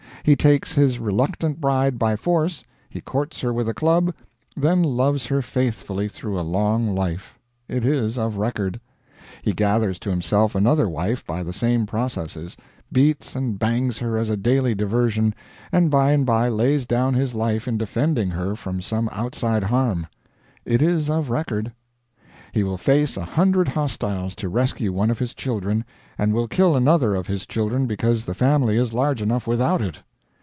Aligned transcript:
He 0.23 0.35
takes 0.35 0.73
his 0.75 0.99
reluctant 0.99 1.59
bride 1.59 1.97
by 1.97 2.15
force, 2.15 2.63
he 2.91 3.01
courts 3.01 3.41
her 3.41 3.51
with 3.51 3.67
a 3.67 3.73
club, 3.73 4.13
then 4.55 4.83
loves 4.83 5.25
her 5.25 5.41
faithfully 5.41 6.07
through 6.07 6.39
a 6.39 6.45
long 6.47 6.93
life 6.93 7.39
it 7.67 7.83
is 7.83 8.19
of 8.19 8.37
record. 8.37 8.79
He 9.41 9.51
gathers 9.51 9.97
to 9.97 10.11
himself 10.11 10.53
another 10.53 10.87
wife 10.87 11.25
by 11.25 11.41
the 11.41 11.51
same 11.53 11.87
processes, 11.87 12.55
beats 12.91 13.35
and 13.35 13.57
bangs 13.57 13.97
her 13.97 14.15
as 14.15 14.29
a 14.29 14.37
daily 14.37 14.75
diversion, 14.75 15.33
and 15.71 15.89
by 15.89 16.11
and 16.11 16.23
by 16.23 16.49
lays 16.49 16.85
down 16.85 17.15
his 17.15 17.33
life 17.33 17.67
in 17.67 17.79
defending 17.79 18.29
her 18.29 18.55
from 18.55 18.79
some 18.79 19.09
outside 19.11 19.63
harm 19.63 20.05
it 20.65 20.83
is 20.83 21.09
of 21.09 21.31
record. 21.31 21.71
He 22.51 22.63
will 22.63 22.77
face 22.77 23.17
a 23.17 23.25
hundred 23.25 23.69
hostiles 23.69 24.35
to 24.35 24.49
rescue 24.49 24.93
one 24.93 25.09
of 25.09 25.17
his 25.17 25.33
children, 25.33 25.83
and 26.15 26.31
will 26.31 26.47
kill 26.47 26.75
another 26.75 27.15
of 27.15 27.25
his 27.25 27.47
children 27.47 27.87
because 27.87 28.23
the 28.25 28.35
family 28.35 28.77
is 28.77 28.93
large 28.93 29.23
enough 29.23 29.47
without 29.47 29.81
it. 29.81 29.97